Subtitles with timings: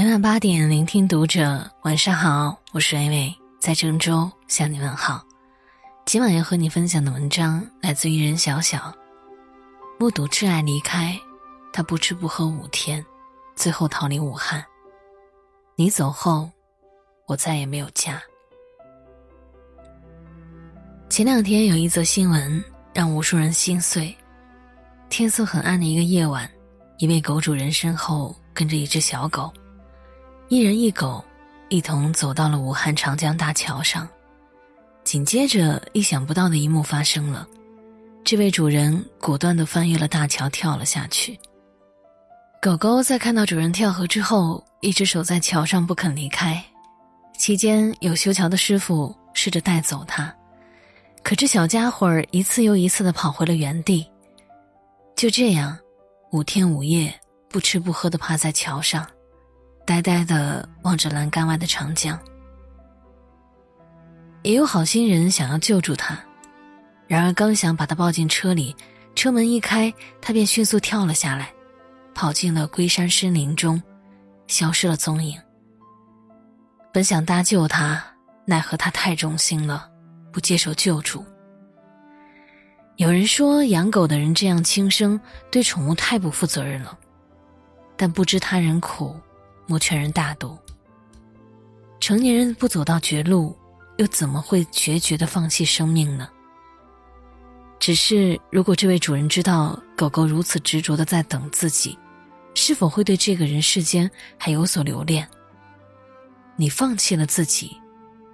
[0.00, 1.68] 每晚八点，聆听读者。
[1.82, 5.24] 晚上好，我是 A 伟，在郑州向你问好。
[6.06, 8.94] 今晚要和你分享的文章来自于任小小。
[9.98, 11.18] 目睹挚爱离开，
[11.72, 13.04] 他不吃不喝五天，
[13.56, 14.64] 最后逃离武汉。
[15.74, 16.48] 你走后，
[17.26, 18.22] 我再也没有家。
[21.10, 24.16] 前两天有一则新闻让无数人心碎。
[25.08, 26.48] 天色很暗的一个夜晚，
[26.98, 29.52] 一位狗主人身后跟着一只小狗，
[30.50, 31.22] 一人一狗
[31.68, 34.08] 一同走到了武汉长江大桥上。
[35.04, 37.46] 紧接着，意想不到的一幕发生了，
[38.24, 41.38] 这位主人果断地翻越了大桥，跳了下去。
[42.62, 46.64] 狗狗在看到主人跳河之后，一直守在桥上不肯离开。
[47.38, 50.34] 期间，有修桥的师傅试着带走它。
[51.22, 54.06] 可这小家伙儿一次又一次的跑回了原地。
[55.14, 55.78] 就这样，
[56.32, 57.12] 五天五夜
[57.50, 59.06] 不吃不喝的趴在桥上，
[59.88, 62.20] 呆呆的望着栏杆外的长江。
[64.42, 66.14] 也有好心人想要救助他，
[67.06, 68.76] 然而刚想把他抱进车里，
[69.14, 71.50] 车门一开，他便迅速跳了下来，
[72.14, 73.82] 跑进了龟山森林中，
[74.46, 75.40] 消失了踪影。
[76.92, 78.04] 本想搭救他，
[78.44, 79.88] 奈何他太忠心了。
[80.30, 81.24] 不接受救助。
[82.96, 85.18] 有人说，养狗的人这样轻生，
[85.50, 86.96] 对宠物太不负责任了。
[87.96, 89.16] 但不知他人苦，
[89.68, 90.58] 莫劝人大度。
[92.00, 93.56] 成年人不走到绝路，
[93.98, 96.28] 又怎么会决绝的放弃生命呢？
[97.78, 101.96] 只是，如果这位主人知道狗狗如此执着的在等自己，
[102.54, 105.28] 是否会对这个人世间还有所留恋？
[106.56, 107.80] 你放弃了自己，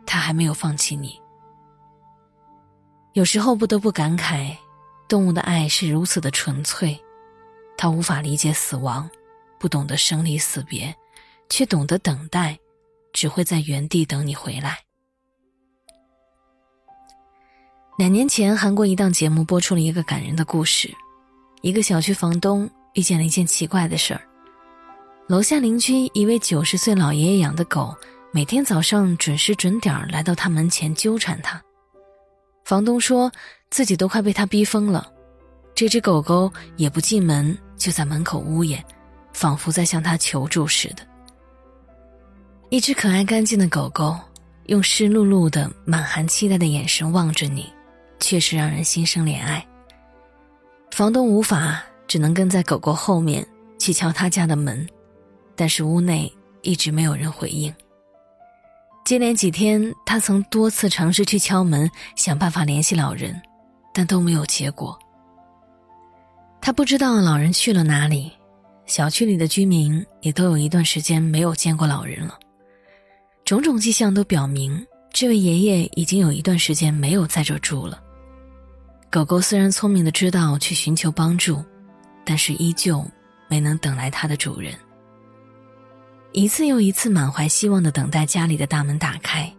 [0.06, 1.20] 他还没有放弃你。
[3.12, 4.56] 有时候不得不感慨，
[5.08, 6.98] 动物的爱是如此的纯粹，
[7.76, 9.08] 它无法理解死亡，
[9.58, 10.94] 不懂得生离死别，
[11.48, 12.58] 却懂得等待，
[13.12, 14.78] 只会在原地等你回来。
[17.96, 20.92] 两年前，韩国一档节目播出了一个感人的故事：
[21.62, 24.20] 一个小区房东遇见了一件奇怪的事儿，
[25.28, 27.96] 楼下邻居一位九十岁老爷爷养的狗，
[28.32, 31.62] 每天早上准时准点来到他门前纠缠他。
[32.64, 33.30] 房东说
[33.70, 35.12] 自己都快被他逼疯了，
[35.72, 38.84] 这只狗狗也不进门，就在门口呜咽，
[39.32, 41.06] 仿佛在向他求助似的。
[42.70, 44.18] 一只可爱干净的狗狗，
[44.66, 47.72] 用湿漉漉的、满含期待的眼神望着你，
[48.18, 49.64] 确实让人心生怜爱。
[50.90, 53.46] 房东无法，只能跟在狗狗后面
[53.78, 54.84] 去敲他家的门，
[55.54, 56.32] 但是屋内
[56.62, 57.72] 一直没有人回应。
[59.04, 63.40] 接连几天，他曾多次尝试去敲门，想办法联系老人，
[63.92, 64.98] 但都没有结果。
[66.60, 68.32] 他不知道老人去了哪里，
[68.86, 72.38] 小区里的居民也都有一段时间没有见过老人了。
[73.44, 78.02] 种种迹象都表明，这位爷爷已经有一段时间没有在这住了。
[79.10, 81.62] 狗狗虽然聪明的知道去寻求帮助，
[82.24, 83.06] 但是依旧
[83.46, 84.74] 没能等来它的主人。
[86.32, 89.52] 一次又一次满怀希望的等待家里的大门打开，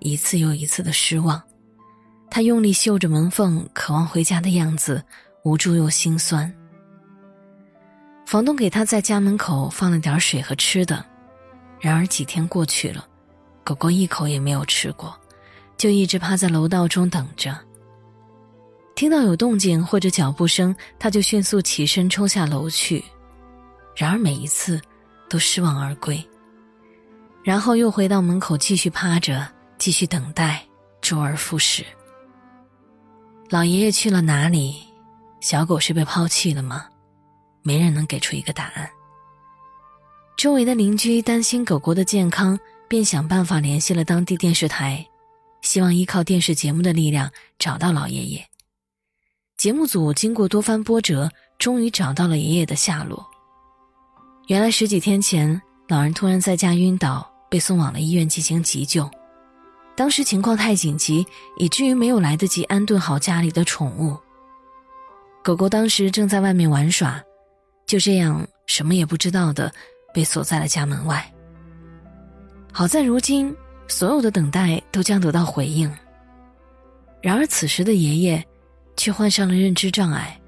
[0.00, 1.42] 一次又一次的失望。
[2.30, 5.02] 他用力嗅着门缝，渴望回家的样子，
[5.42, 6.52] 无助又心酸。
[8.26, 11.04] 房东给他在家门口放了点水和吃的，
[11.80, 13.06] 然而几天过去了，
[13.64, 15.14] 狗狗一口也没有吃过，
[15.76, 17.58] 就一直趴在楼道中等着。
[18.94, 23.04] 听到有动静或者脚步声，他就迅速起身冲下楼去，
[23.96, 24.80] 然而每一次。
[25.28, 26.22] 都失望而归，
[27.42, 29.48] 然后又回到门口继续趴着，
[29.78, 30.62] 继续等待，
[31.00, 31.82] 周而复始。
[33.48, 34.76] 老爷爷去了哪里？
[35.40, 36.84] 小狗是被抛弃了吗？
[37.62, 38.86] 没人能给出一个答案。
[40.36, 42.58] 周围的邻居担心狗狗的健康，
[42.92, 45.02] 便想办法联系了当地电视台，
[45.62, 48.46] 希望依靠电视节目的力量找到老爷爷。
[49.56, 53.26] 节目组经过多番波折，终于找到了爷爷的下落。
[54.48, 55.58] 原来十几天前，
[55.88, 59.10] 老人突然在家晕倒，被送往了医院进行急救。
[59.96, 64.14] 当时情况太紧急，以至于没有来得及安顿好家里的宠物。
[65.42, 67.18] 狗狗当时正在外面玩耍，
[67.86, 69.72] 就这样什么也不知道的
[70.12, 71.26] 被锁在了家门外。
[72.72, 73.54] 好在如今
[73.86, 75.90] 所有的等待都将得到回应。
[77.20, 78.44] 然而此时的爷爷，
[78.96, 80.40] 却患上了认知障碍，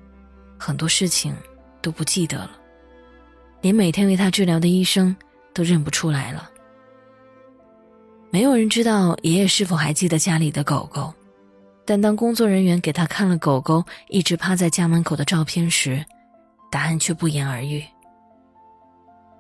[0.59, 1.37] 很多事情
[1.82, 2.53] 都不记得了。
[3.61, 5.15] 连每天为他治疗的医生
[5.53, 6.50] 都认不出来了。
[8.31, 11.15] 没有人知道爷爷是否还记得家里的狗狗，
[11.85, 16.05] 但当工作人员给他看了狗狗一直趴在家门口的照片时，
[16.71, 17.85] 答案却不言而喻。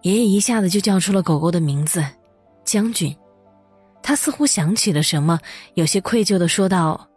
[0.02, 2.04] 爷爷一下子就叫出了狗狗的名字，
[2.64, 3.14] 将军。
[4.02, 5.38] 他似乎想起了什么，
[5.74, 7.08] 有些愧疚的说道：“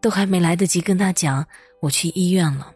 [0.00, 1.46] 都还没来得及跟他讲，
[1.80, 2.72] 我去医院了。”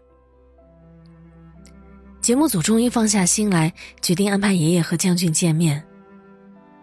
[2.20, 5.82] 节目组终于放下心来，决定安排爷爷和将军见面。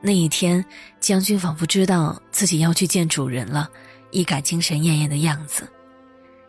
[0.02, 0.64] 那一天，
[1.00, 3.70] 将军仿佛知道自己要去见主人了，
[4.10, 5.68] 一改精神艳艳的样子，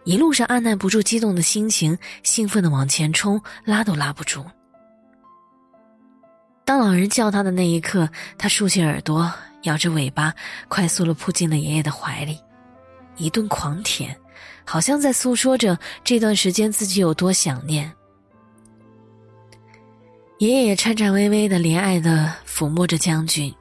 [0.04, 4.42] 一路上按耐不住激动的心情，兴奋的往前冲，拉都拉不住。
[6.68, 8.06] 当老人叫他的那一刻，
[8.36, 9.32] 他竖起耳朵。
[9.62, 10.34] 摇着尾巴，
[10.68, 12.38] 快速的扑进了爷爷的怀里，
[13.16, 14.14] 一顿狂舔，
[14.66, 17.90] 好像在诉说着这段时间自己有多想念。
[20.38, 23.52] 爷爷也颤颤巍巍的、怜爱的抚摸着将军：“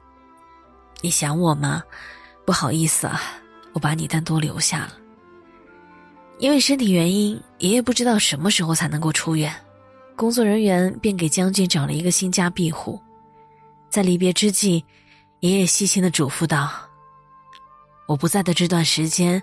[1.00, 1.82] 你想我吗？
[2.44, 3.22] 不好意思啊，
[3.72, 4.92] 我把你单独留下了。
[6.38, 9.52] 因为身体原因，爷爷不知道什么时候才能够出院，
[10.18, 13.00] 工作人员便给将军找了一个新家庇护。
[13.88, 14.84] 在离别之际。”
[15.40, 16.68] 爷爷细心的嘱咐道
[18.08, 19.40] ：“我不在的这段时间，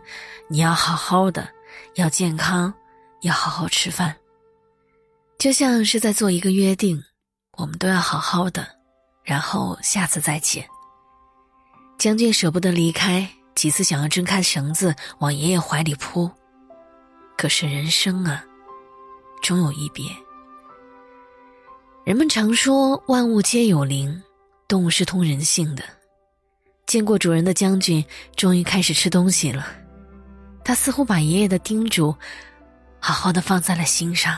[0.50, 1.48] 你要好好的，
[1.94, 2.74] 要健康，
[3.22, 4.14] 要好好吃饭。
[5.38, 7.02] 就像是在做一个约定，
[7.54, 8.68] 我们都要好好的，
[9.24, 10.68] 然后下次再见。”
[11.98, 13.26] 将军舍不得离开，
[13.56, 16.30] 几次想要挣开绳子往爷爷怀里扑，
[17.38, 18.44] 可是人生啊，
[19.42, 20.04] 终有一别。
[22.06, 24.22] 人们常说万物皆有灵。
[24.68, 25.84] 动物是通人性的，
[26.86, 28.06] 见过主人的将军
[28.36, 29.66] 终于开始吃东西了。
[30.64, 32.16] 他似乎把爷爷的叮嘱
[33.00, 34.38] 好好的放在了心上，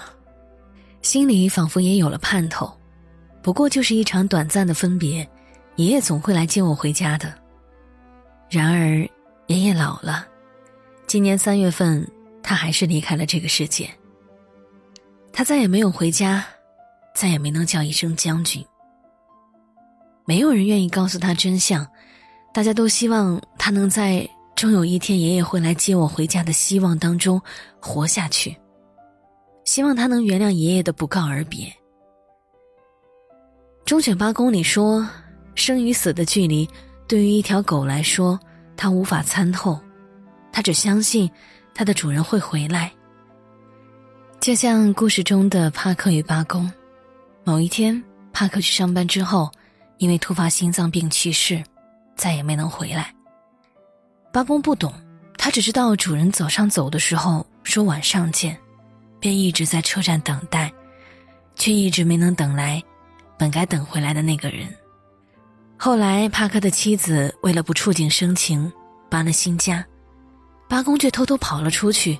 [1.02, 2.72] 心里仿佛也有了盼头。
[3.42, 5.30] 不过就是一场短暂的分别，
[5.75, 7.34] 爷爷总会来接我回家的。
[8.50, 9.00] 然而，
[9.48, 10.25] 爷爷老了，
[11.06, 12.06] 今年三月份
[12.42, 13.90] 他还是离开了这个世界。
[15.34, 16.46] 他再也没有回家，
[17.18, 18.64] 再也没能叫一声将军。
[20.24, 21.84] 没有人愿意告诉他真相，
[22.54, 27.42] 大家都希望他能在终有一天爷爷会来接我回家的希望当中
[27.81, 28.56] 活下去，
[29.66, 31.74] 希望他能原谅爷爷的不告而别。
[33.84, 35.04] 忠犬八公里说，
[35.56, 36.70] 生与死的距离
[37.08, 38.40] 对于一条狗来说，
[38.75, 39.80] 它无法参透，
[40.52, 41.28] 它只相信
[41.74, 42.92] 它的主人会回来。
[44.40, 46.72] 就像故事中的帕克与八公，
[47.48, 48.04] 某一天，
[48.34, 49.50] 帕克去上班之后。
[50.00, 51.64] 因为突发心脏病去世，
[52.16, 53.12] 再也没能回来。
[54.32, 54.94] 八公不懂，
[55.40, 58.56] 他只知道主人早上走的时候说晚上见，
[59.20, 60.72] 便一直在车站等待，
[61.56, 62.80] 却一直没能等来
[63.40, 64.68] 本该等回来的那个人。
[65.78, 68.72] 后来，帕克的妻子为了不触景生情，
[69.10, 69.84] 搬了新家，
[70.70, 72.20] 八公却偷偷跑了出去。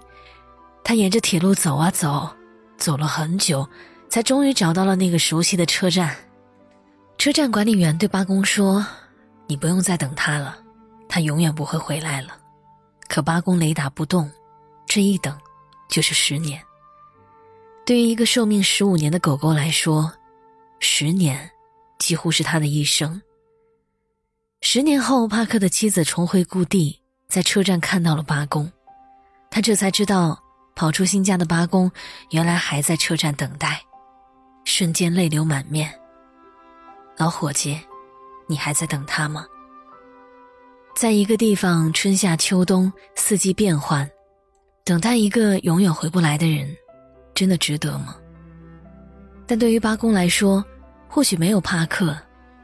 [0.84, 2.28] 他沿着铁路走啊走，
[2.76, 3.70] 走了很久，
[4.10, 6.16] 才终于找到了那个熟悉的车站。
[7.18, 8.86] 车站管理员对八公说
[9.48, 10.58] ：“你不用再等他了，
[11.10, 12.38] 他永远不会回来了。”
[13.10, 14.30] 可八公雷打不动，
[14.86, 15.38] 这一等
[15.90, 16.62] 就是十年。
[17.86, 20.12] 对于一个寿命十五年的狗狗来说，
[20.80, 21.50] 十年
[21.98, 23.22] 几乎是他的一生。
[24.62, 27.00] 十年后，帕克的妻子重回故地，
[27.30, 28.70] 在车站看到了八公，
[29.50, 30.38] 他这才知道
[30.76, 31.90] 跑出新家的八公
[32.32, 33.82] 原来还在车站等待，
[34.68, 35.90] 瞬间泪流满面。
[37.16, 37.80] 老伙计，
[38.48, 39.48] 你还在等他吗？
[40.94, 44.08] 在一个地方，春夏秋冬四季变换，
[44.84, 46.76] 等待一个永远回不来的人，
[47.34, 48.18] 真的值得吗？
[49.48, 50.64] 但对于八公来说，
[51.08, 52.16] 或许没有帕克，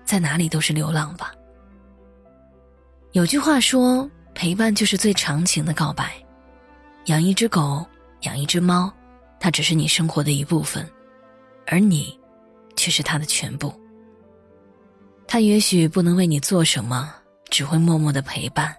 [0.04, 1.32] 在哪里都是流浪吧。
[3.14, 6.14] 有句话说，陪伴就是最长情的告白。
[7.06, 7.86] 养一只狗，
[8.24, 8.92] 养一只猫，
[9.40, 10.86] 它只是你生活的一部分，
[11.68, 12.20] 而你，
[12.76, 13.74] 却是他的全部。
[15.28, 17.14] 他也许不能为你做什么，
[17.50, 18.76] 只会默默的陪伴。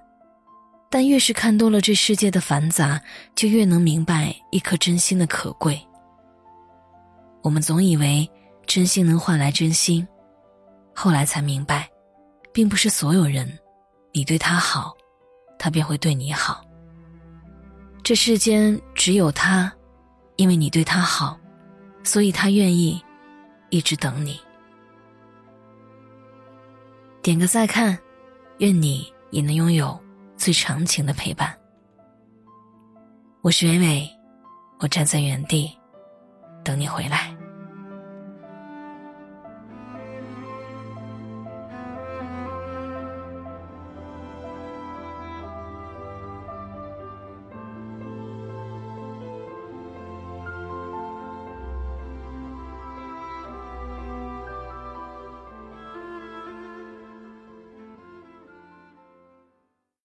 [0.91, 3.01] 但越是看多了这世界的繁杂，
[3.35, 5.81] 就越能明白一颗真心的可贵。
[7.43, 8.31] 我们总以为
[8.65, 10.07] 真心能换来真心，
[10.95, 11.91] 后来才明白，
[12.53, 13.59] 并不是所有人，
[14.13, 14.95] 你对他好，
[15.59, 16.65] 他便会对你好。
[18.05, 19.73] 这世间只有他，
[20.37, 21.37] 因为你对他好，
[22.05, 23.03] 所以他愿意
[23.71, 24.39] 一直等你。
[27.23, 27.99] 点个再看，
[28.59, 29.99] 愿你也能拥有
[30.37, 31.59] 最长情的陪伴。
[33.41, 34.09] 我是袁伟，
[34.79, 35.77] 我站在原地
[36.63, 37.35] 等你回来。